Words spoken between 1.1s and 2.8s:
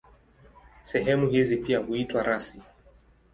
hizi pia huitwa rasi.